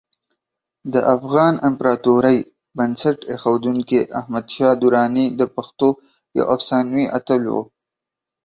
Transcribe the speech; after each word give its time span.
د 0.93 0.95
افغان 1.15 1.53
امپراتورۍ 1.69 2.37
بنسټ 2.77 3.17
ایښودونکی 3.31 3.99
احمدشاه 4.19 4.73
درانی 4.81 5.25
د 5.39 5.41
پښتنو 5.55 5.87
یو 6.37 6.43
افسانوي 6.55 7.05
اتل 7.17 7.41
و. 7.53 7.55